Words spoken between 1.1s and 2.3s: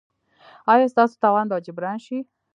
تاوان به جبران شي؟